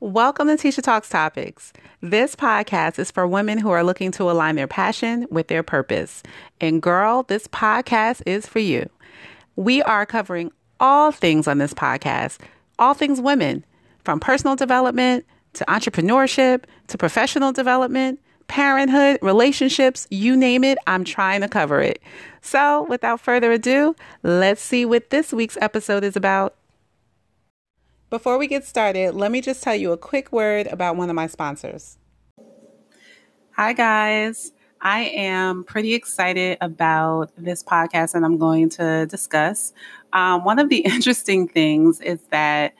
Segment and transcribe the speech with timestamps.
[0.00, 1.72] Welcome to Tisha Talks Topics.
[2.00, 6.22] This podcast is for women who are looking to align their passion with their purpose.
[6.60, 8.88] And girl, this podcast is for you.
[9.56, 12.38] We are covering all things on this podcast,
[12.78, 13.64] all things women,
[14.04, 21.40] from personal development to entrepreneurship to professional development, parenthood, relationships, you name it, I'm trying
[21.40, 22.00] to cover it.
[22.40, 26.54] So, without further ado, let's see what this week's episode is about.
[28.10, 31.14] Before we get started, let me just tell you a quick word about one of
[31.14, 31.98] my sponsors.
[33.50, 34.52] Hi, guys.
[34.80, 39.74] I am pretty excited about this podcast and I'm going to discuss.
[40.14, 42.72] Um, one of the interesting things is that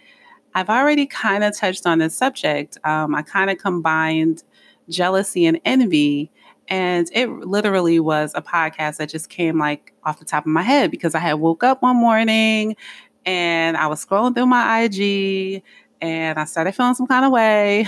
[0.54, 2.78] I've already kind of touched on this subject.
[2.84, 4.44] Um, I kind of combined
[4.88, 6.30] jealousy and envy.
[6.68, 10.62] And it literally was a podcast that just came like off the top of my
[10.62, 12.76] head because I had woke up one morning
[13.28, 15.62] and I was scrolling through my IG
[16.00, 17.86] and I started feeling some kind of way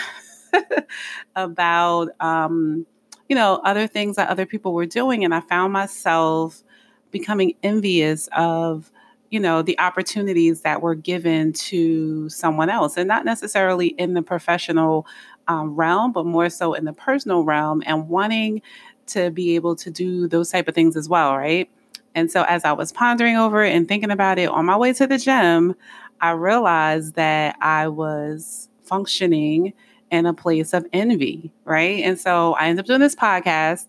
[1.35, 2.85] about, um,
[3.27, 5.25] you know, other things that other people were doing.
[5.25, 6.63] And I found myself
[7.11, 8.93] becoming envious of,
[9.31, 14.21] you know, the opportunities that were given to someone else and not necessarily in the
[14.21, 15.07] professional
[15.49, 18.61] um, realm, but more so in the personal realm and wanting
[19.07, 21.71] to be able to do those type of things as well, right?
[22.15, 24.93] And so as I was pondering over it and thinking about it on my way
[24.95, 25.75] to the gym,
[26.21, 29.73] I realized that I was functioning
[30.11, 32.03] in a place of envy, right?
[32.03, 33.87] And so I ended up doing this podcast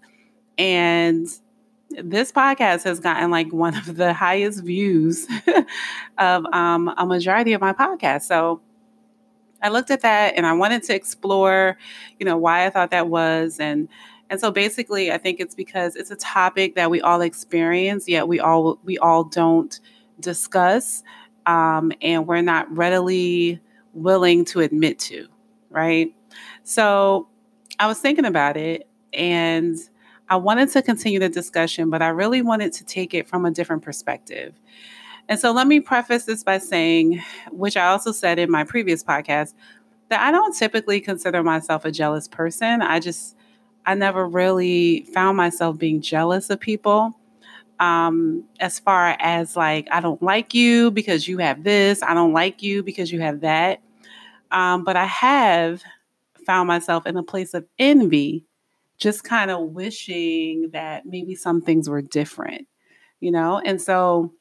[0.57, 1.27] and
[1.89, 5.27] this podcast has gotten like one of the highest views
[6.17, 8.23] of um, a majority of my podcasts.
[8.23, 8.61] So
[9.61, 11.77] I looked at that and I wanted to explore,
[12.19, 13.87] you know, why I thought that was and
[14.31, 18.29] and so basically, I think it's because it's a topic that we all experience, yet
[18.29, 19.77] we all we all don't
[20.21, 21.03] discuss,
[21.47, 23.59] um, and we're not readily
[23.93, 25.27] willing to admit to,
[25.69, 26.15] right?
[26.63, 27.27] So
[27.77, 29.77] I was thinking about it, and
[30.29, 33.51] I wanted to continue the discussion, but I really wanted to take it from a
[33.51, 34.53] different perspective.
[35.27, 37.21] And so let me preface this by saying,
[37.51, 39.55] which I also said in my previous podcast,
[40.07, 42.81] that I don't typically consider myself a jealous person.
[42.81, 43.35] I just
[43.85, 47.17] I never really found myself being jealous of people.
[47.79, 52.33] Um, as far as like, I don't like you because you have this, I don't
[52.33, 53.81] like you because you have that.
[54.51, 55.81] Um, but I have
[56.45, 58.45] found myself in a place of envy,
[58.97, 62.67] just kind of wishing that maybe some things were different,
[63.19, 63.59] you know?
[63.59, 64.33] And so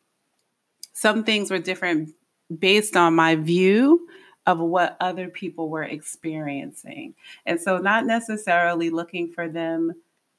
[0.93, 2.11] some things were different
[2.59, 4.07] based on my view
[4.47, 7.15] of what other people were experiencing.
[7.47, 9.93] And so, not necessarily looking for them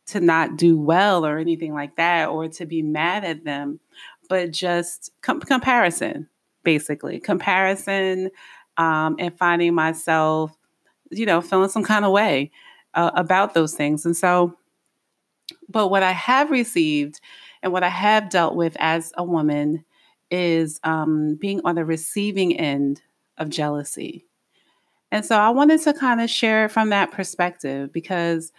[0.08, 3.80] to not do well or anything like that, or to be mad at them,
[4.28, 6.28] but just com- comparison,
[6.64, 8.32] basically, comparison
[8.78, 10.52] um, and finding myself,
[11.12, 12.52] you know, feeling some kind of way
[12.94, 14.06] uh, about those things.
[14.06, 14.56] And so,
[15.70, 17.20] but what I have received
[17.62, 19.86] and what I have dealt with as a woman
[20.30, 23.02] is um, being on the receiving end
[23.42, 24.26] of jealousy.
[25.12, 28.54] And so I wanted to kind of share it from that perspective because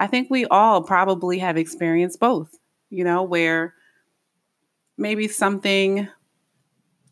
[0.00, 2.56] I think we all probably have experienced both,
[2.88, 3.74] you know, where
[4.96, 6.08] maybe something,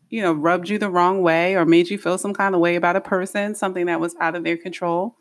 [0.09, 2.75] you know, rubbed you the wrong way or made you feel some kind of way
[2.75, 5.15] about a person, something that was out of their control.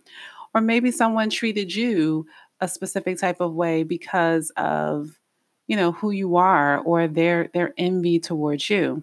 [0.54, 2.26] Or maybe someone treated you
[2.60, 5.18] a specific type of way because of,
[5.66, 9.02] you know, who you are or their their envy towards you.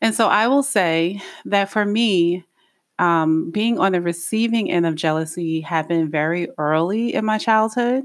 [0.00, 2.44] And so I will say that for me,
[2.98, 8.04] um, being on the receiving end of jealousy happened very early in my childhood.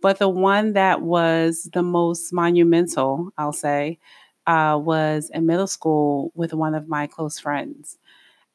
[0.00, 3.98] But the one that was the most monumental, I'll say,
[4.46, 7.98] uh, was in middle school with one of my close friends.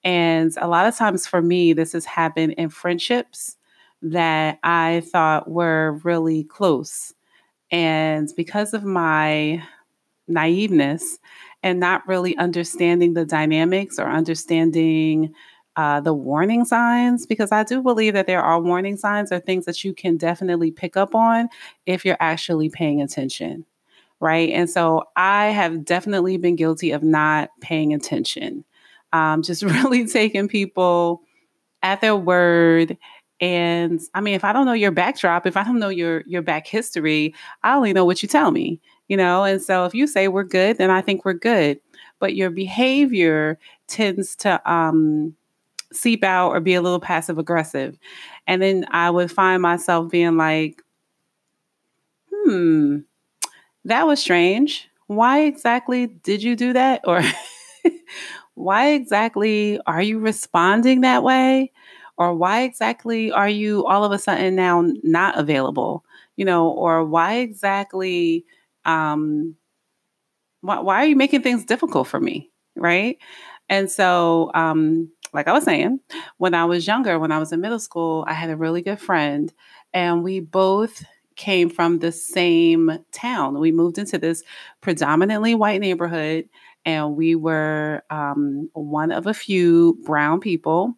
[0.04, 3.58] And a lot of times for me, this has happened in friendships
[4.02, 7.14] that I thought were really close.
[7.72, 9.64] And because of my
[10.30, 11.20] naiveness
[11.62, 15.34] and not really understanding the dynamics or understanding
[15.76, 19.66] uh, the warning signs, because I do believe that there are warning signs or things
[19.66, 21.50] that you can definitely pick up on
[21.86, 23.66] if you're actually paying attention.
[24.20, 24.52] Right.
[24.52, 28.64] And so I have definitely been guilty of not paying attention,
[29.14, 31.24] um, just really taking people
[31.82, 32.98] at their word
[33.42, 36.42] and I mean, if I don't know your backdrop, if I don't know your your
[36.42, 38.80] back history, I only know what you tell me
[39.14, 41.80] you know and so if you say we're good then i think we're good
[42.20, 45.36] but your behavior tends to um,
[45.94, 47.98] seep out or be a little passive aggressive
[48.48, 50.84] and then i would find myself being like
[52.32, 53.00] hmm
[53.86, 57.22] that was strange why exactly did you do that or
[58.56, 61.72] why exactly are you responding that way?
[62.18, 66.06] Or why exactly are you all of a sudden now not available?
[66.38, 68.46] You know, or why exactly
[68.86, 69.56] um
[70.62, 72.50] why, why are you making things difficult for me?
[72.76, 73.18] Right.
[73.70, 76.00] And so um like I was saying,
[76.38, 79.00] when I was younger, when I was in middle school, I had a really good
[79.00, 79.52] friend,
[79.92, 81.04] and we both
[81.36, 83.60] came from the same town.
[83.60, 84.44] We moved into this
[84.82, 86.50] predominantly white neighborhood,
[86.86, 90.96] and we were um, one of a few brown people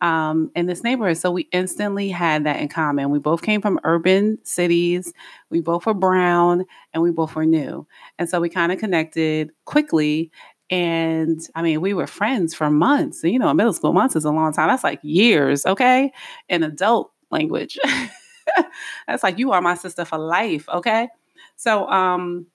[0.00, 1.16] um, in this neighborhood.
[1.18, 3.10] So we instantly had that in common.
[3.10, 5.12] We both came from urban cities,
[5.50, 7.86] we both were brown, and we both were new.
[8.18, 10.30] And so we kind of connected quickly.
[10.70, 13.24] And I mean, we were friends for months.
[13.24, 14.68] You know, middle school months is a long time.
[14.68, 16.12] That's like years, okay?
[16.48, 17.78] In adult language.
[19.06, 21.08] That's like you are my sister for life, okay?
[21.56, 22.46] So um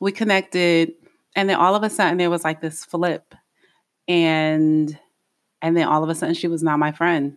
[0.00, 0.92] we connected
[1.34, 3.34] and then all of a sudden there was like this flip
[4.08, 4.98] and
[5.66, 7.36] and then all of a sudden she was not my friend.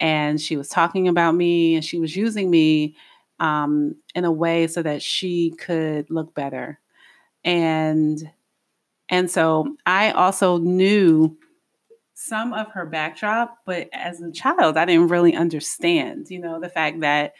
[0.00, 2.96] And she was talking about me and she was using me
[3.38, 6.80] um, in a way so that she could look better.
[7.44, 8.30] And
[9.08, 11.36] and so i also knew
[12.14, 16.68] some of her backdrop but as a child i didn't really understand you know the
[16.68, 17.34] fact that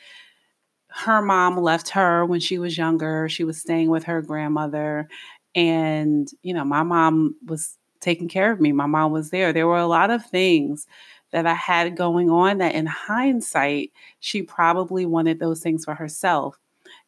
[0.95, 3.29] her mom left her when she was younger.
[3.29, 5.09] She was staying with her grandmother.
[5.55, 9.67] And you know my mom was taking care of me my mom was there there
[9.67, 10.87] were a lot of things
[11.31, 13.91] that i had going on that in hindsight
[14.21, 16.59] she probably wanted those things for herself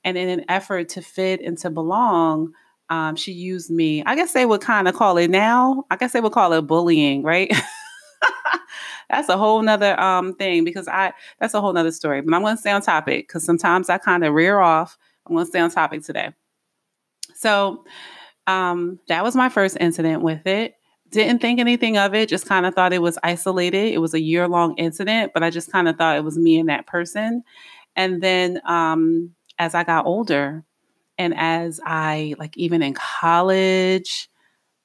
[0.04, 2.52] and in an effort to fit and to belong
[2.90, 4.02] um, she used me.
[4.04, 5.84] I guess they would kind of call it now.
[5.90, 7.50] I guess they would call it bullying, right?
[9.10, 12.20] that's a whole nother um, thing because I that's a whole nother story.
[12.20, 14.98] But I'm going to stay on topic because sometimes I kind of rear off.
[15.26, 16.30] I'm going to stay on topic today.
[17.34, 17.84] So
[18.46, 20.74] um, that was my first incident with it.
[21.10, 22.28] Didn't think anything of it.
[22.28, 23.92] Just kind of thought it was isolated.
[23.92, 26.58] It was a year long incident, but I just kind of thought it was me
[26.58, 27.44] and that person.
[27.94, 30.64] And then um, as I got older,
[31.16, 34.28] and as I, like, even in college,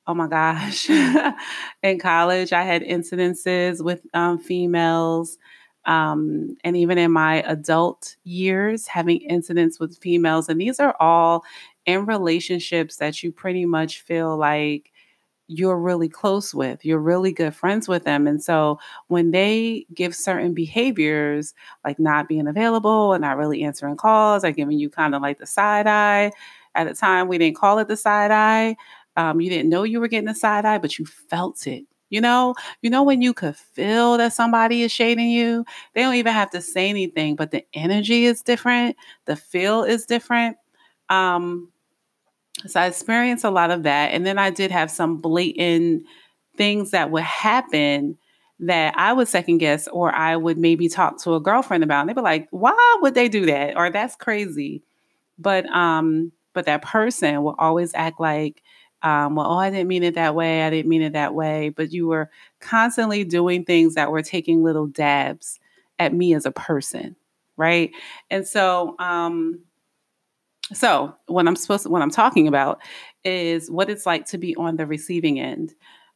[0.08, 0.90] oh my gosh,
[1.84, 5.38] in college, I had incidences with um, females.
[5.86, 10.50] Um, and even in my adult years, having incidents with females.
[10.50, 11.44] And these are all
[11.86, 14.89] in relationships that you pretty much feel like
[15.50, 18.28] you're really close with, you're really good friends with them.
[18.28, 23.98] And so when they give certain behaviors, like not being available and not really answering
[23.98, 26.32] calls, or giving you kind of like the side eye,
[26.76, 28.76] at the time we didn't call it the side eye.
[29.16, 31.84] Um, you didn't know you were getting the side eye, but you felt it.
[32.12, 35.66] You know, you know when you could feel that somebody is shading you.
[35.94, 38.96] They don't even have to say anything, but the energy is different.
[39.26, 40.58] The feel is different.
[41.10, 41.72] Um,
[42.68, 44.12] so I experienced a lot of that.
[44.12, 46.04] And then I did have some blatant
[46.58, 48.18] things that would happen
[48.60, 52.02] that I would second guess or I would maybe talk to a girlfriend about.
[52.02, 53.78] And they'd be like, why would they do that?
[53.78, 54.84] Or that's crazy.
[55.38, 58.62] But um, but that person will always act like,
[59.02, 60.64] um, well, oh, I didn't mean it that way.
[60.64, 61.70] I didn't mean it that way.
[61.70, 62.30] But you were
[62.60, 65.60] constantly doing things that were taking little dabs
[65.98, 67.16] at me as a person.
[67.56, 67.92] Right.
[68.30, 69.62] And so um,
[70.74, 72.80] so, what I'm supposed to, what I'm talking about
[73.24, 75.74] is what it's like to be on the receiving end.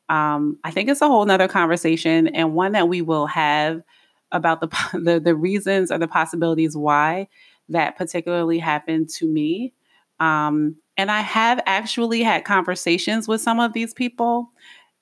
[0.10, 3.82] Um, I think it's a whole nother conversation and one that we will have
[4.32, 7.28] about the, the the reasons or the possibilities why
[7.70, 9.74] that particularly happened to me.
[10.20, 14.52] Um, and I have actually had conversations with some of these people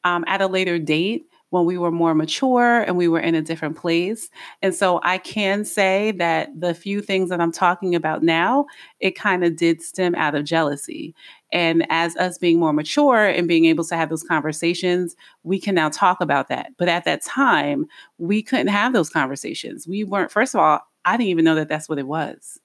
[0.04, 3.42] um, at a later date when we were more mature and we were in a
[3.42, 4.30] different place.
[4.62, 8.66] And so I can say that the few things that I'm talking about now,
[9.00, 11.14] it kind of did stem out of jealousy.
[11.52, 15.76] And as us being more mature and being able to have those conversations, we can
[15.76, 16.72] now talk about that.
[16.78, 17.86] But at that time,
[18.18, 19.86] we couldn't have those conversations.
[19.86, 22.60] We weren't, first of all, I didn't even know that that's what it was.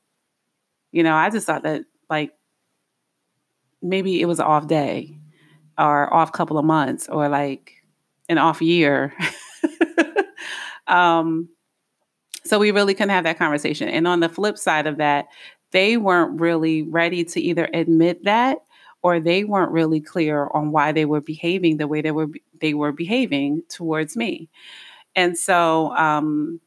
[0.92, 2.32] You know, I just thought that like
[3.82, 5.18] maybe it was an off day
[5.76, 7.75] or off couple of months or like
[8.28, 9.12] an off year.
[10.86, 11.48] um,
[12.44, 13.88] so we really couldn't have that conversation.
[13.88, 15.26] And on the flip side of that,
[15.72, 18.58] they weren't really ready to either admit that
[19.02, 22.28] or they weren't really clear on why they were behaving the way they were
[22.60, 24.48] they were behaving towards me.
[25.14, 26.60] And so um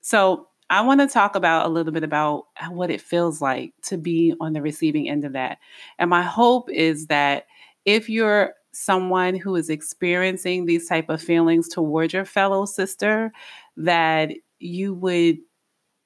[0.00, 3.98] so I want to talk about a little bit about what it feels like to
[3.98, 5.58] be on the receiving end of that.
[5.98, 7.46] And my hope is that
[7.84, 13.32] if you're someone who is experiencing these type of feelings towards your fellow sister
[13.76, 15.38] that you would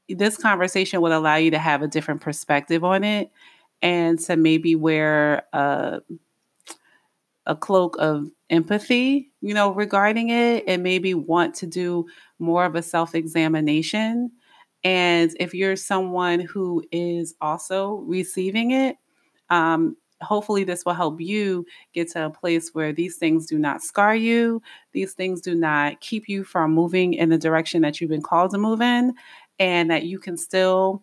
[0.09, 3.31] this conversation would allow you to have a different perspective on it
[3.83, 6.01] and to maybe wear a
[7.47, 12.07] a cloak of empathy, you know, regarding it and maybe want to do
[12.39, 14.31] more of a self examination.
[14.85, 18.97] And if you're someone who is also receiving it,
[19.51, 23.83] um, hopefully this will help you get to a place where these things do not
[23.83, 24.61] scar you
[24.93, 28.51] these things do not keep you from moving in the direction that you've been called
[28.51, 29.15] to move in
[29.59, 31.03] and that you can still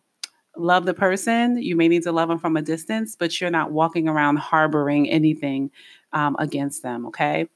[0.58, 1.62] love the person.
[1.62, 5.10] You may need to love them from a distance but you're not walking around harboring
[5.10, 5.72] anything
[6.14, 7.48] um, against them okay?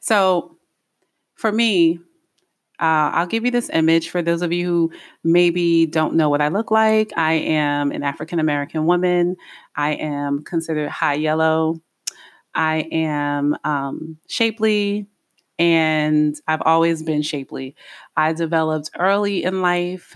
[0.00, 0.56] So
[1.34, 2.00] for me
[2.80, 6.40] uh, I'll give you this image for those of you who maybe don't know what
[6.40, 7.12] I look like.
[7.16, 9.36] I am an African American woman.
[9.76, 11.80] I am considered high yellow.
[12.54, 15.06] I am um, shapely,
[15.58, 17.76] and I've always been shapely.
[18.16, 20.14] I developed early in life,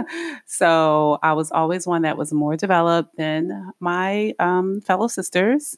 [0.46, 5.76] so I was always one that was more developed than my um, fellow sisters.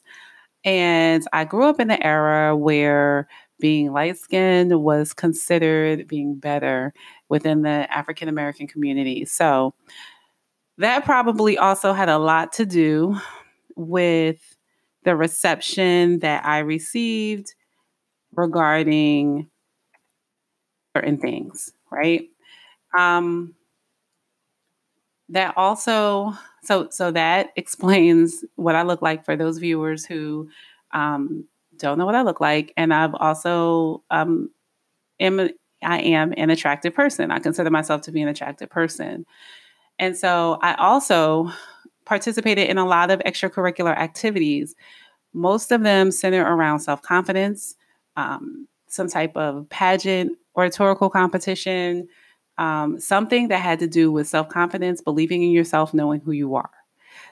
[0.65, 3.27] And I grew up in an era where
[3.59, 6.93] being light skinned was considered being better
[7.29, 9.25] within the African American community.
[9.25, 9.73] So
[10.77, 13.17] that probably also had a lot to do
[13.75, 14.55] with
[15.03, 17.53] the reception that I received
[18.35, 19.49] regarding
[20.95, 22.29] certain things, right?
[22.97, 23.55] Um,
[25.29, 30.49] that also so so that explains what I look like for those viewers who
[30.91, 31.45] um,
[31.79, 34.49] don't know what I look like, and I've also um,
[35.19, 35.49] am
[35.83, 37.31] I am an attractive person.
[37.31, 39.25] I consider myself to be an attractive person,
[39.97, 41.51] and so I also
[42.05, 44.75] participated in a lot of extracurricular activities.
[45.33, 47.75] Most of them center around self confidence,
[48.17, 52.07] um, some type of pageant, oratorical competition,
[52.57, 56.55] um, something that had to do with self confidence, believing in yourself, knowing who you
[56.55, 56.71] are.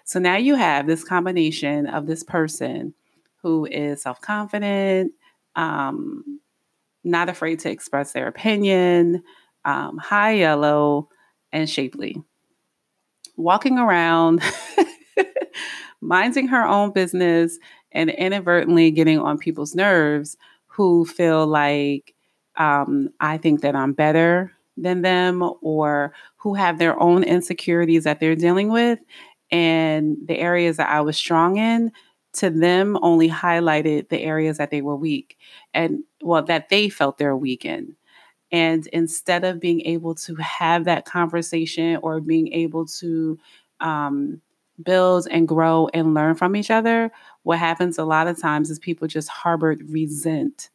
[0.04, 2.94] So now you have this combination of this person
[3.41, 5.12] who is self confident,
[5.56, 6.39] um,
[7.03, 9.24] not afraid to express their opinion,
[9.65, 11.10] um, high yellow,
[11.51, 12.22] and shapely.
[13.36, 14.41] Walking around,
[16.01, 17.60] minding her own business,
[17.91, 22.13] and inadvertently getting on people's nerves who feel like
[22.58, 28.20] um, I think that I'm better than them or who have their own insecurities that
[28.20, 29.00] they're dealing with.
[29.50, 31.91] And the areas that I was strong in
[32.38, 35.38] to them only highlighted the areas that they were weak
[35.74, 37.96] and well that they felt they're weak in.
[38.51, 43.38] And instead of being able to have that conversation or being able to
[43.82, 44.41] um,
[44.84, 47.12] build and grow and learn from each other
[47.44, 50.70] what happens a lot of times is people just harbored resent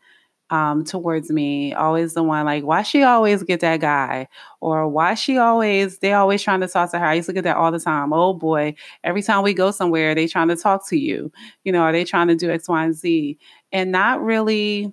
[0.53, 1.73] um, towards me.
[1.73, 4.29] Always the one like, why she always get that guy?
[4.61, 7.07] Or why she always, they always trying to talk to her.
[7.07, 8.13] I used to get that all the time.
[8.13, 11.33] Oh boy, every time we go somewhere, they trying to talk to you.
[11.65, 13.39] You know, are they trying to do X, Y, and Z?
[13.73, 14.93] And not really,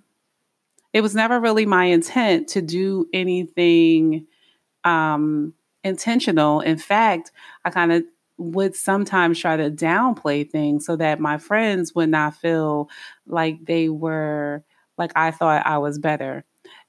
[0.94, 4.28] it was never really my intent to do anything
[4.86, 6.62] um, intentional.
[6.62, 7.34] In fact,
[7.66, 8.04] I kind of
[8.38, 12.90] would sometimes try to downplay things so that my friends would not feel
[13.28, 14.64] like they were
[15.00, 16.44] like I thought I was better.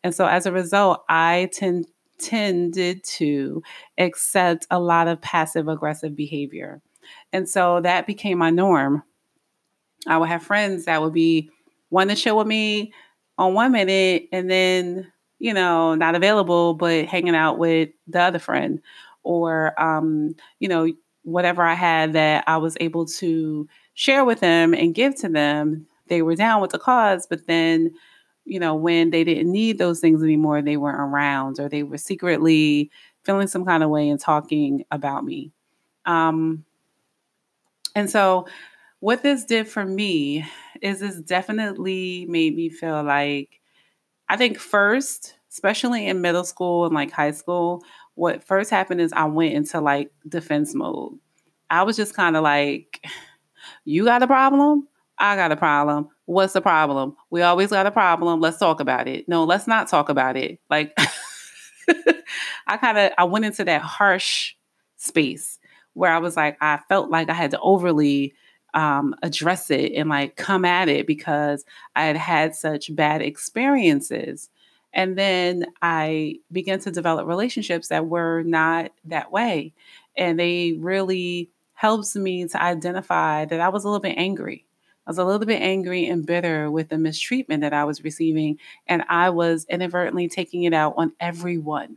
[0.05, 1.87] And so as a result, I tend
[2.19, 3.63] tended to
[3.97, 6.83] accept a lot of passive aggressive behavior.
[7.33, 9.03] And so that became my norm.
[10.07, 11.49] I would have friends that would be
[11.89, 12.93] one to chill with me
[13.39, 18.39] on one minute and then, you know, not available, but hanging out with the other
[18.39, 18.83] friend
[19.23, 24.75] or, um, you know, whatever I had that I was able to share with them
[24.75, 27.93] and give to them they were down with the cause, but then,
[28.47, 31.99] you know, when they didn't need those things anymore, they weren't around or they were
[31.99, 32.91] secretly
[33.25, 35.53] feeling some kind of way and talking about me.
[36.07, 36.67] Um,
[37.95, 38.47] and so,
[39.01, 40.47] what this did for me
[40.83, 43.61] is this definitely made me feel like
[44.29, 47.83] I think first, especially in middle school and like high school,
[48.17, 51.19] what first happened is I went into like defense mode.
[51.71, 53.05] I was just kind of like,
[53.87, 54.89] you got a problem?
[55.21, 56.09] I got a problem.
[56.25, 57.15] What's the problem?
[57.29, 58.41] We always got a problem.
[58.41, 59.29] Let's talk about it.
[59.29, 60.59] No, let's not talk about it.
[60.71, 60.95] Like
[62.67, 64.55] I kind of I went into that harsh
[64.97, 65.59] space
[65.93, 68.35] where I was like I felt like I had to overly
[68.73, 74.49] um, address it and like come at it because I had had such bad experiences.
[74.93, 79.75] And then I began to develop relationships that were not that way.
[80.17, 84.67] And they really helps me to identify that I was a little bit angry
[85.11, 88.61] I was a little bit angry and bitter with the mistreatment that I was receiving.
[88.87, 91.97] And I was inadvertently taking it out on everyone,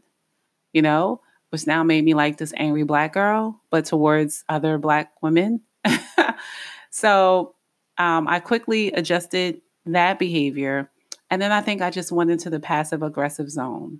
[0.72, 5.12] you know, which now made me like this angry black girl, but towards other black
[5.22, 5.62] women.
[6.90, 7.54] so
[8.00, 10.90] um, I quickly adjusted that behavior.
[11.30, 14.00] And then I think I just went into the passive aggressive zone.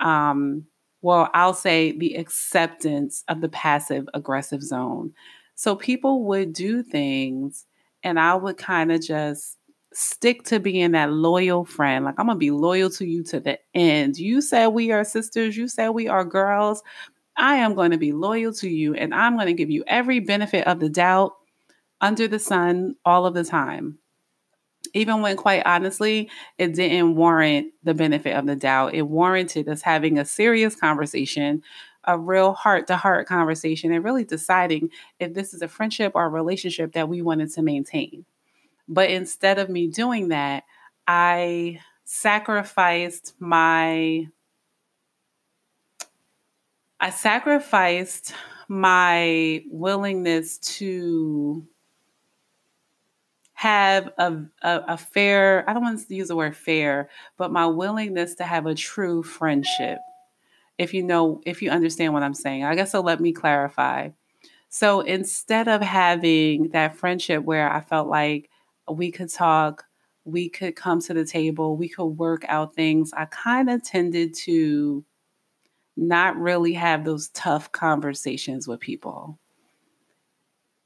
[0.00, 0.66] Um,
[1.00, 5.12] well, I'll say the acceptance of the passive aggressive zone.
[5.54, 7.66] So people would do things,
[8.02, 9.58] and I would kind of just
[9.92, 12.04] stick to being that loyal friend.
[12.04, 14.18] Like, I'm going to be loyal to you to the end.
[14.18, 16.82] You said we are sisters, you said we are girls.
[17.36, 20.20] I am going to be loyal to you, and I'm going to give you every
[20.20, 21.32] benefit of the doubt
[22.00, 23.98] under the sun all of the time.
[24.94, 26.28] Even when, quite honestly,
[26.58, 28.94] it didn't warrant the benefit of the doubt.
[28.94, 31.62] It warranted us having a serious conversation,
[32.04, 36.24] a real heart to heart conversation, and really deciding if this is a friendship or
[36.24, 38.24] a relationship that we wanted to maintain.
[38.88, 40.64] But instead of me doing that,
[41.06, 44.28] I sacrificed my
[47.00, 48.32] I sacrificed
[48.68, 51.66] my willingness to
[53.54, 57.66] have a, a, a, fair, I don't want to use the word fair, but my
[57.66, 59.98] willingness to have a true friendship.
[60.82, 64.10] If you know, if you understand what I'm saying, I guess so let me clarify.
[64.68, 68.50] So instead of having that friendship where I felt like
[68.90, 69.84] we could talk,
[70.24, 74.34] we could come to the table, we could work out things, I kind of tended
[74.44, 75.04] to
[75.96, 79.38] not really have those tough conversations with people.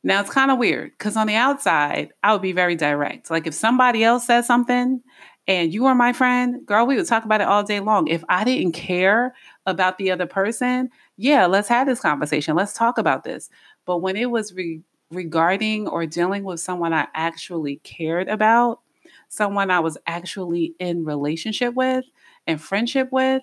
[0.03, 3.31] Now it's kind of weird because on the outside, I would be very direct.
[3.31, 5.00] Like if somebody else says something
[5.49, 8.09] and you are my friend, girl, we would talk about it all day long.
[8.09, 9.35] If I didn't care
[9.66, 12.56] about the other person, yeah, let's have this conversation.
[12.56, 13.50] Let's talk about this.
[13.85, 18.80] But when it was re- regarding or dealing with someone I actually cared about,
[19.28, 22.04] someone I was actually in relationship with
[22.46, 23.42] and friendship with,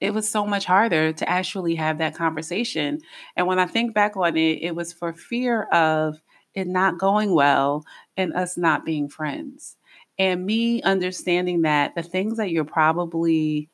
[0.00, 2.98] it was so much harder to actually have that conversation.
[3.36, 6.20] And when I think back on it, it was for fear of
[6.54, 7.84] it not going well
[8.16, 9.76] and us not being friends.
[10.18, 13.70] And me understanding that the things that you're probably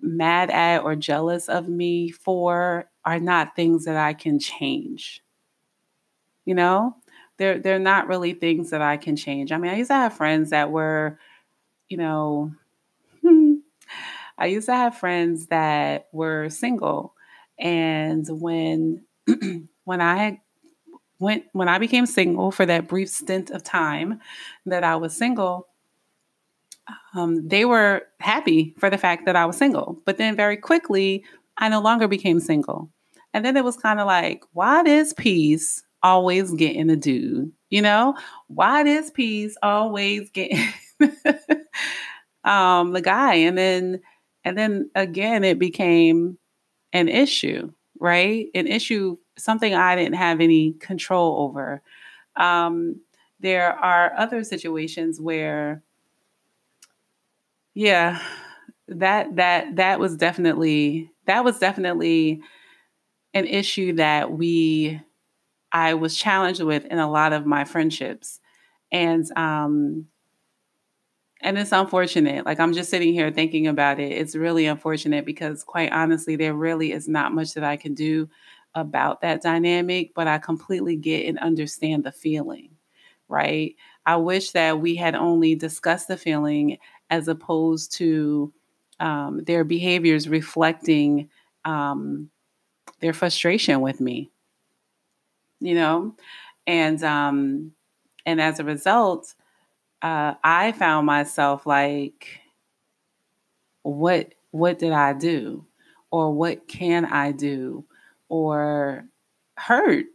[0.00, 5.22] mad at or jealous of me for are not things that I can change.
[6.44, 6.96] You know,
[7.38, 9.52] they're they're not really things that I can change.
[9.52, 11.18] I mean, I used to have friends that were,
[11.88, 12.52] you know,
[14.38, 17.14] I used to have friends that were single,
[17.58, 19.02] and when
[19.84, 20.40] when I
[21.18, 24.20] went when I became single for that brief stint of time
[24.66, 25.68] that I was single,
[27.14, 30.00] um, they were happy for the fact that I was single.
[30.04, 31.24] But then very quickly,
[31.58, 32.90] I no longer became single.
[33.32, 37.52] And then it was kind of like, why does peace always getting a dude?
[37.70, 38.14] You know,
[38.46, 40.52] why does peace always get
[42.44, 43.34] um, the guy?
[43.34, 44.00] And then
[44.44, 46.38] and then again, it became
[46.92, 48.46] an issue, right?
[48.54, 51.82] An issue, something I didn't have any control over.
[52.36, 53.00] Um,
[53.40, 55.82] there are other situations where,
[57.76, 58.20] yeah,
[58.88, 62.42] that that that was definitely that was definitely
[63.34, 65.00] an issue that we
[65.72, 68.40] I was challenged with in a lot of my friendships.
[68.92, 70.08] And um,
[71.42, 72.46] and it's unfortunate.
[72.46, 74.12] Like I'm just sitting here thinking about it.
[74.12, 78.28] It's really unfortunate because, quite honestly, there really is not much that I can do
[78.74, 82.70] about that dynamic, but I completely get and understand the feeling,
[83.28, 83.74] right?
[84.06, 86.78] I wish that we had only discussed the feeling
[87.10, 88.52] as opposed to
[89.00, 91.28] um, their behaviors reflecting
[91.64, 92.30] um,
[93.00, 94.30] their frustration with me,
[95.60, 96.14] you know?
[96.66, 97.72] And, um,
[98.24, 99.34] and as a result,
[100.02, 102.40] uh, I found myself like,
[103.82, 105.64] what what did I do,
[106.10, 107.84] or what can I do,
[108.28, 109.04] or
[109.56, 110.06] hurt?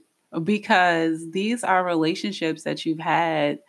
[0.43, 3.60] Because these are relationships that you've had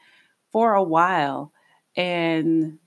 [0.50, 1.52] for a while,
[1.96, 2.78] and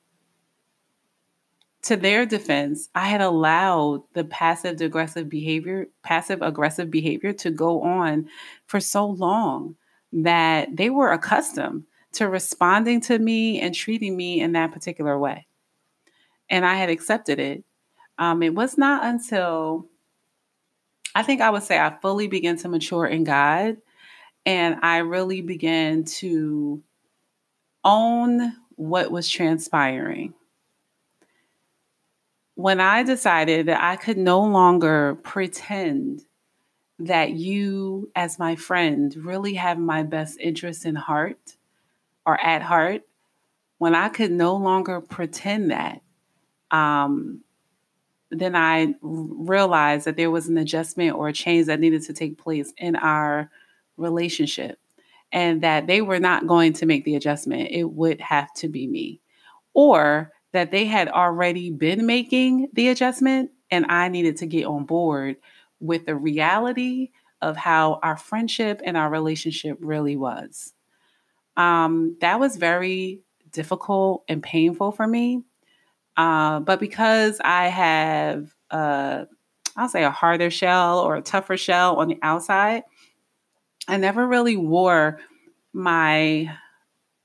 [1.86, 7.84] to their defense, I had allowed the passive aggressive behavior, passive aggressive behavior to go
[7.84, 8.28] on
[8.66, 9.76] for so long
[10.12, 15.46] that they were accustomed to responding to me and treating me in that particular way.
[16.50, 17.64] And I had accepted it.
[18.18, 19.86] Um, it was not until
[21.14, 23.78] I think I would say I fully began to mature in God
[24.46, 26.82] and I really began to
[27.84, 30.34] own what was transpiring.
[32.56, 36.24] When I decided that I could no longer pretend
[37.00, 41.58] that you, as my friend, really have my best interest in heart
[42.26, 43.04] or at heart,
[43.80, 46.02] when I could no longer pretend that,
[46.72, 47.44] um,
[48.32, 52.38] then I realized that there was an adjustment or a change that needed to take
[52.38, 53.52] place in our
[53.98, 54.80] relationship.
[55.34, 57.70] and that they were not going to make the adjustment.
[57.72, 59.22] It would have to be me.
[59.74, 64.86] Or that they had already been making the adjustment and I needed to get on
[64.86, 65.36] board
[65.82, 67.10] with the reality
[67.42, 70.74] of how our friendship and our relationship really was.
[71.58, 73.20] Um, that was very
[73.52, 75.44] difficult and painful for me.
[76.16, 79.26] Uh, but because I have, uh,
[79.76, 82.84] I'll say, a harder shell or a tougher shell on the outside,
[83.90, 85.20] I never really wore
[85.74, 86.50] my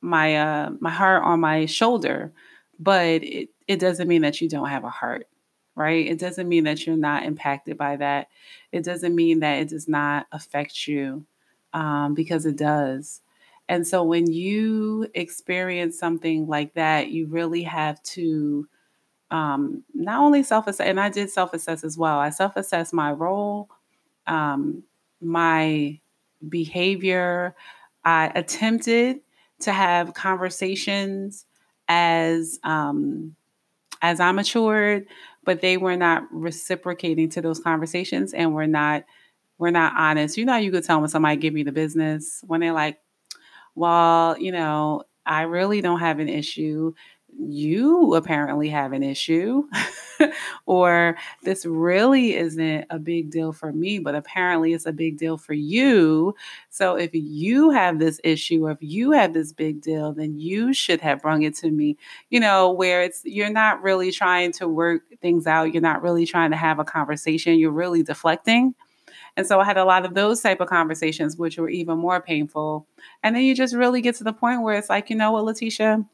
[0.01, 2.33] my uh, my heart on my shoulder.
[2.81, 5.29] But it, it doesn't mean that you don't have a heart
[5.77, 6.07] right?
[6.07, 8.29] It doesn't mean that you're not impacted by that.
[8.73, 11.25] It doesn't mean that it does not affect you
[11.73, 13.23] um, because it does.
[13.69, 18.69] And so when you experience something like that, you really have to
[19.31, 22.19] um, not only self assess, and I did self assess as well.
[22.19, 23.71] I self assess my role,
[24.27, 24.83] um,
[25.21, 26.01] my
[26.49, 27.55] behavior.
[28.05, 29.21] I attempted
[29.61, 31.47] to have conversations
[31.91, 33.37] as um,
[34.03, 35.07] as I matured,
[35.45, 39.05] but they were not reciprocating to those conversations and we're not
[39.59, 40.37] we're not honest.
[40.39, 42.99] You know you could tell when somebody give me the business when they're like,
[43.75, 46.95] well, you know, I really don't have an issue.
[47.39, 49.65] You apparently have an issue.
[50.67, 55.39] or this really isn't a big deal for me, but apparently it's a big deal
[55.39, 56.35] for you.
[56.69, 60.73] So if you have this issue or if you have this big deal, then you
[60.73, 61.97] should have brung it to me,
[62.31, 66.27] you know, where it's you're not really trying to work things out, you're not really
[66.27, 68.75] trying to have a conversation, you're really deflecting.
[69.37, 72.21] And so I had a lot of those type of conversations, which were even more
[72.21, 72.87] painful.
[73.23, 75.45] And then you just really get to the point where it's like, you know what,
[75.45, 76.05] Letitia,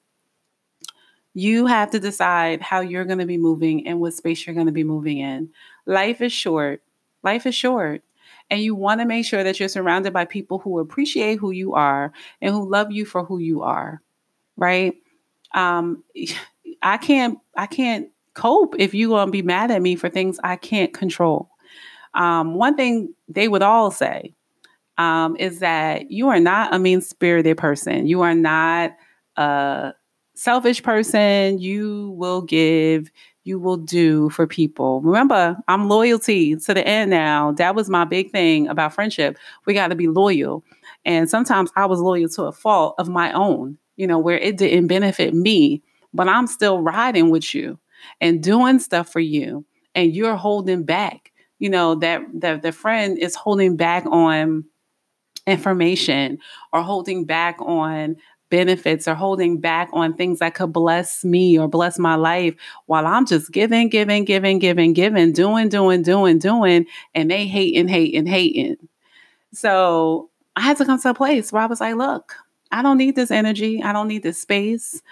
[1.37, 4.69] you have to decide how you're going to be moving and what space you're going
[4.69, 5.51] to be moving in.
[5.85, 6.81] Life is short.
[7.23, 8.03] Life is short.
[8.49, 11.75] And you want to make sure that you're surrounded by people who appreciate who you
[11.75, 14.01] are and who love you for who you are.
[14.57, 14.95] Right?
[15.55, 16.03] Um,
[16.83, 20.57] I can't I can't cope if you're gonna be mad at me for things I
[20.57, 21.51] can't control.
[22.15, 24.33] Um, one thing they would all say
[24.97, 28.07] um, is that you are not a mean spirited person.
[28.07, 28.97] You are not
[29.37, 29.93] a
[30.37, 33.11] selfish person, you will give,
[33.45, 35.01] you will do for people.
[35.01, 37.53] Remember, I'm loyalty to the end now.
[37.53, 39.39] That was my big thing about friendship.
[39.67, 40.65] We got to be loyal.
[41.05, 44.57] And sometimes I was loyal to a fault of my own, you know, where it
[44.57, 47.79] didn't benefit me, but I'm still riding with you
[48.21, 51.33] and doing stuff for you and you're holding back.
[51.59, 54.65] You know, that that the friend is holding back on
[55.47, 56.39] information
[56.73, 58.17] or holding back on
[58.51, 62.55] benefits or holding back on things that could bless me or bless my life
[62.87, 67.89] while I'm just giving, giving, giving, giving, giving, doing, doing, doing, doing, and they hating,
[67.89, 68.77] hating, hating.
[69.53, 72.35] So I had to come to a place where I was like, look,
[72.71, 73.83] I don't need this energy.
[73.83, 75.03] I don't need this space.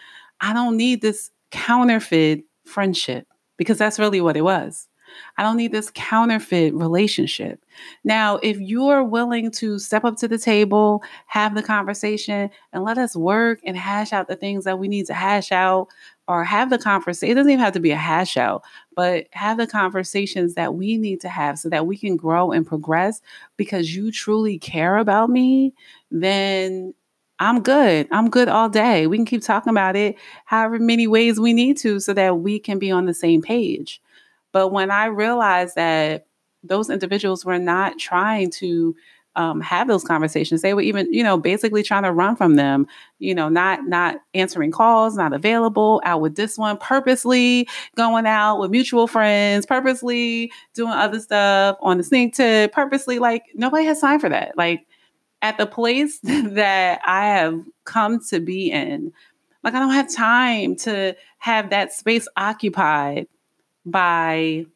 [0.41, 4.89] I don't need this counterfeit friendship because that's really what it was.
[5.37, 7.65] I don't need this counterfeit relationship.
[8.05, 12.99] Now, if you're willing to step up to the table, have the conversation, and let
[12.99, 15.89] us work and hash out the things that we need to hash out,
[16.27, 18.63] or have the conversation, it doesn't even have to be a hash out,
[18.97, 22.67] but have the conversations that we need to have so that we can grow and
[22.67, 23.21] progress
[23.57, 25.75] because you truly care about me,
[26.11, 26.95] then
[27.41, 28.09] I'm good.
[28.11, 29.07] I'm good all day.
[29.07, 32.59] We can keep talking about it however many ways we need to so that we
[32.59, 34.01] can be on the same page.
[34.55, 36.29] But when I realized that
[36.63, 38.95] those individuals were not trying to
[39.35, 42.87] um, have those conversations, they were even, you know, basically trying to run from them,
[43.19, 48.61] you know, not not answering calls, not available, out with this one, purposely going out
[48.61, 54.01] with mutual friends, purposely doing other stuff on the sneak tip, purposely like nobody has
[54.01, 54.57] time for that.
[54.57, 54.87] Like
[55.43, 59.13] at the place that I have come to be in,
[59.65, 63.27] like I don't have time to have that space occupied
[63.85, 64.67] by,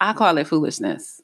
[0.00, 1.20] I call it foolishness.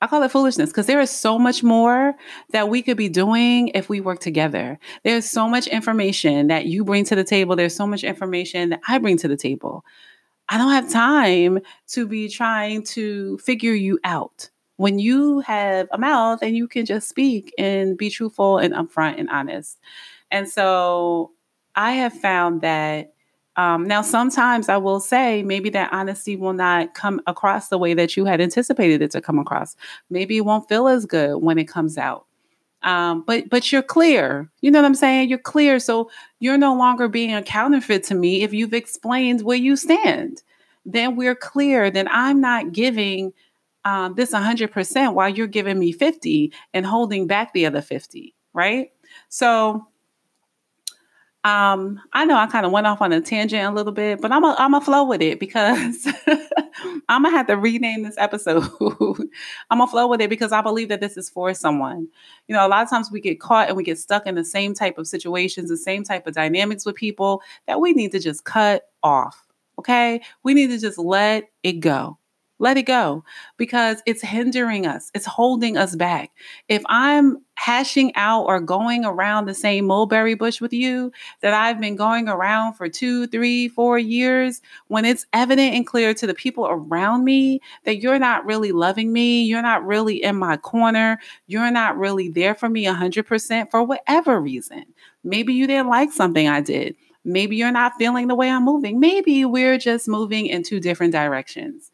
[0.00, 2.14] I call it foolishness because there is so much more
[2.50, 4.78] that we could be doing if we work together.
[5.04, 7.54] There's so much information that you bring to the table.
[7.54, 9.84] There's so much information that I bring to the table.
[10.48, 14.50] I don't have time to be trying to figure you out.
[14.76, 19.20] When you have a mouth and you can just speak and be truthful and upfront
[19.20, 19.78] and honest.
[20.32, 21.30] And so
[21.76, 23.12] I have found that
[23.56, 27.92] um, now, sometimes I will say maybe that honesty will not come across the way
[27.94, 29.76] that you had anticipated it to come across.
[30.08, 32.26] Maybe it won't feel as good when it comes out.
[32.82, 34.50] Um, but but you're clear.
[34.60, 35.28] You know what I'm saying?
[35.28, 35.78] You're clear.
[35.78, 36.10] So
[36.40, 40.42] you're no longer being a counterfeit to me if you've explained where you stand.
[40.84, 41.90] Then we're clear.
[41.90, 43.32] Then I'm not giving
[43.84, 48.90] um, this 100% while you're giving me 50 and holding back the other 50 right?
[49.28, 49.86] So
[51.44, 54.30] um, I know I kind of went off on a tangent a little bit, but
[54.30, 56.06] I'm a I'm a flow with it because
[57.08, 58.62] I'm gonna have to rename this episode.
[59.70, 62.06] I'm gonna flow with it because I believe that this is for someone.
[62.46, 64.44] You know, a lot of times we get caught and we get stuck in the
[64.44, 68.20] same type of situations, the same type of dynamics with people that we need to
[68.20, 69.44] just cut off.
[69.80, 72.18] Okay, we need to just let it go.
[72.62, 73.24] Let it go
[73.56, 76.30] because it's hindering us, it's holding us back.
[76.68, 81.80] If I'm hashing out or going around the same mulberry bush with you that I've
[81.80, 86.34] been going around for two, three, four years, when it's evident and clear to the
[86.34, 91.18] people around me that you're not really loving me, you're not really in my corner,
[91.48, 94.84] you're not really there for me 100% for whatever reason.
[95.24, 96.94] Maybe you didn't like something I did.
[97.24, 99.00] Maybe you're not feeling the way I'm moving.
[99.00, 101.90] Maybe we're just moving in two different directions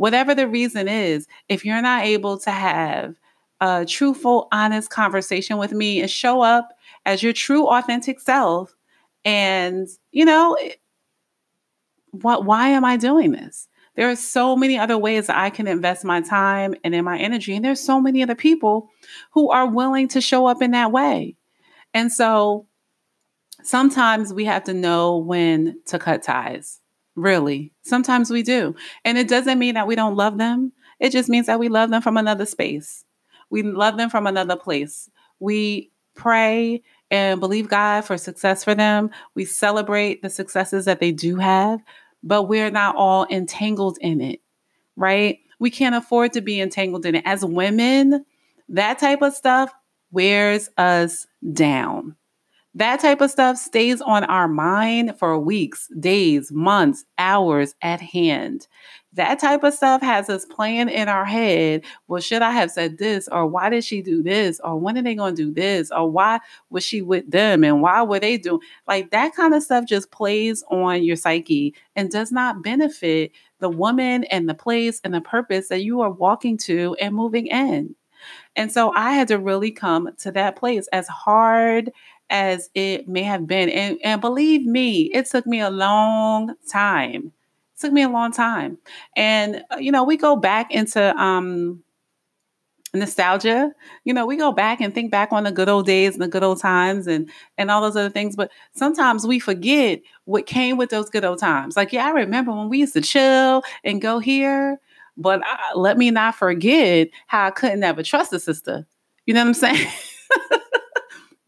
[0.00, 3.16] whatever the reason is, if you're not able to have
[3.60, 6.70] a truthful, honest conversation with me and show up
[7.04, 8.74] as your true, authentic self,
[9.26, 10.56] and you know,
[12.12, 12.46] what?
[12.46, 13.68] Why am I doing this?
[13.94, 17.18] There are so many other ways that I can invest my time and in my
[17.18, 18.88] energy, and there's so many other people
[19.32, 21.36] who are willing to show up in that way.
[21.92, 22.66] And so,
[23.62, 26.79] sometimes we have to know when to cut ties
[27.20, 27.70] Really.
[27.82, 28.74] Sometimes we do.
[29.04, 30.72] And it doesn't mean that we don't love them.
[30.98, 33.04] It just means that we love them from another space.
[33.50, 35.10] We love them from another place.
[35.38, 39.10] We pray and believe God for success for them.
[39.34, 41.82] We celebrate the successes that they do have,
[42.22, 44.40] but we're not all entangled in it,
[44.96, 45.40] right?
[45.58, 47.24] We can't afford to be entangled in it.
[47.26, 48.24] As women,
[48.70, 49.70] that type of stuff
[50.10, 52.16] wears us down.
[52.74, 58.68] That type of stuff stays on our mind for weeks, days, months, hours at hand.
[59.14, 61.82] That type of stuff has us playing in our head.
[62.06, 63.26] Well, should I have said this?
[63.26, 64.60] Or why did she do this?
[64.62, 65.90] Or when are they going to do this?
[65.90, 66.38] Or why
[66.70, 67.64] was she with them?
[67.64, 71.74] And why were they doing like that kind of stuff just plays on your psyche
[71.96, 76.10] and does not benefit the woman and the place and the purpose that you are
[76.10, 77.96] walking to and moving in.
[78.54, 81.90] And so I had to really come to that place as hard
[82.30, 83.68] as it may have been.
[83.68, 87.32] And, and believe me, it took me a long time.
[87.76, 88.78] It took me a long time.
[89.16, 91.82] And, uh, you know, we go back into um,
[92.94, 93.72] nostalgia.
[94.04, 96.28] You know, we go back and think back on the good old days and the
[96.28, 98.36] good old times and, and all those other things.
[98.36, 101.76] But sometimes we forget what came with those good old times.
[101.76, 104.80] Like, yeah, I remember when we used to chill and go here.
[105.16, 108.86] But I, let me not forget how I couldn't ever trust a sister.
[109.26, 109.88] You know what I'm saying?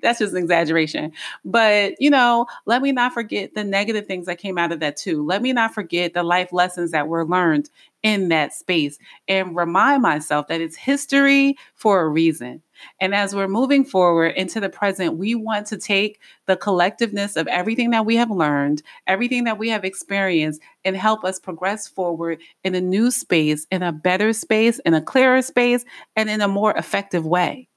[0.02, 1.12] that's just an exaggeration.
[1.44, 4.96] But, you know, let me not forget the negative things that came out of that
[4.96, 5.24] too.
[5.24, 7.70] Let me not forget the life lessons that were learned
[8.02, 12.60] in that space and remind myself that it's history for a reason.
[13.00, 17.46] And as we're moving forward into the present, we want to take the collectiveness of
[17.46, 22.40] everything that we have learned, everything that we have experienced, and help us progress forward
[22.64, 25.84] in a new space, in a better space, in a clearer space,
[26.16, 27.68] and in a more effective way.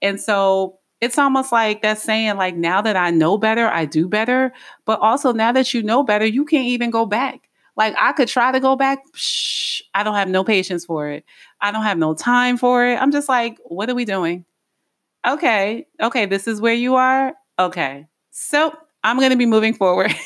[0.00, 4.08] And so it's almost like that saying like now that i know better i do
[4.08, 4.52] better.
[4.86, 7.48] But also now that you know better you can't even go back.
[7.76, 11.24] Like i could try to go back Shh, i don't have no patience for it.
[11.60, 13.00] I don't have no time for it.
[13.00, 14.44] I'm just like what are we doing?
[15.26, 17.34] Okay okay this is where you are?
[17.58, 18.06] Okay.
[18.30, 20.12] So i'm going to be moving forward.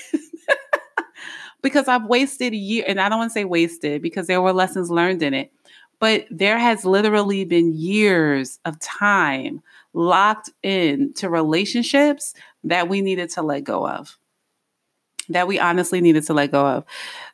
[1.61, 4.53] Because i've wasted a year and i don't want to say wasted because there were
[4.53, 5.51] lessons learned in it.
[5.99, 9.61] But there has literally been years of time
[9.99, 12.33] locked in to relationships
[12.65, 14.17] that we needed to let go of
[15.31, 16.85] that we honestly needed to let go of.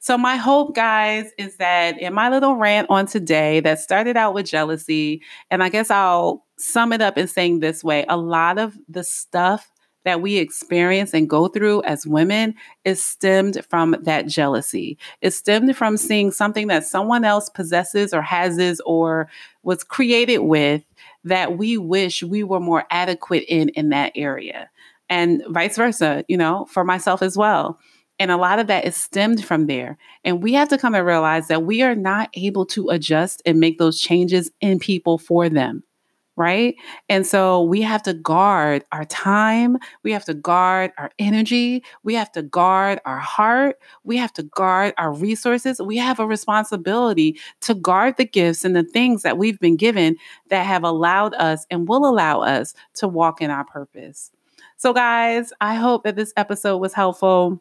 [0.01, 4.35] So, my hope, guys, is that in my little rant on today that started out
[4.35, 8.59] with jealousy, and I guess I'll sum it up in saying this way a lot
[8.59, 9.71] of the stuff
[10.05, 14.99] that we experience and go through as women is stemmed from that jealousy.
[15.23, 19.31] It's stemmed from seeing something that someone else possesses or has or
[19.63, 20.83] was created with
[21.25, 24.71] that we wish we were more adequate in in that area.
[25.09, 27.79] And vice versa, you know, for myself as well.
[28.19, 29.99] And a lot of that is stemmed from there.
[30.23, 33.59] And we have to come and realize that we are not able to adjust and
[33.59, 35.83] make those changes in people for them
[36.37, 36.75] right?
[37.09, 42.15] And so we have to guard our time, we have to guard our energy, we
[42.15, 45.81] have to guard our heart, we have to guard our resources.
[45.81, 50.17] We have a responsibility to guard the gifts and the things that we've been given
[50.49, 54.31] that have allowed us and will allow us to walk in our purpose.
[54.77, 57.61] So, guys, I hope that this episode was helpful.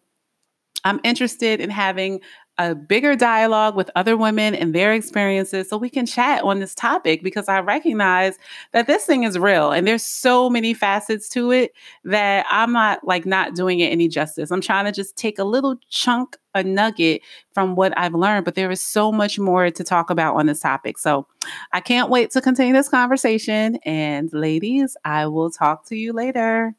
[0.83, 2.19] I'm interested in having
[2.59, 6.75] a bigger dialogue with other women and their experiences so we can chat on this
[6.75, 8.37] topic because I recognize
[8.73, 13.03] that this thing is real and there's so many facets to it that I'm not
[13.05, 14.51] like not doing it any justice.
[14.51, 17.21] I'm trying to just take a little chunk, a nugget
[17.53, 20.59] from what I've learned, but there is so much more to talk about on this
[20.59, 20.99] topic.
[20.99, 21.25] So
[21.71, 23.77] I can't wait to continue this conversation.
[23.83, 26.75] And ladies, I will talk to you later.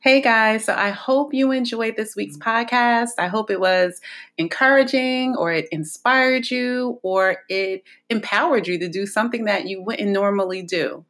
[0.00, 2.48] Hey guys, so I hope you enjoyed this week's mm-hmm.
[2.48, 3.10] podcast.
[3.18, 4.00] I hope it was
[4.36, 10.10] encouraging or it inspired you or it empowered you to do something that you wouldn't
[10.10, 11.04] normally do.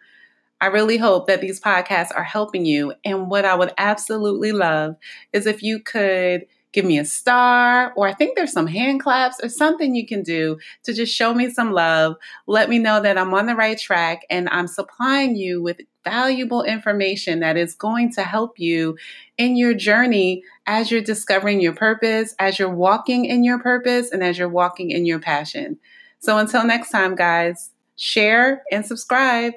[0.62, 2.94] I really hope that these podcasts are helping you.
[3.04, 4.96] And what I would absolutely love
[5.34, 9.38] is if you could give me a star, or I think there's some hand claps
[9.42, 12.16] or something you can do to just show me some love.
[12.46, 16.62] Let me know that I'm on the right track and I'm supplying you with valuable
[16.62, 18.96] information that is going to help you
[19.36, 24.22] in your journey as you're discovering your purpose, as you're walking in your purpose, and
[24.22, 25.78] as you're walking in your passion.
[26.20, 29.52] So until next time, guys, share and subscribe.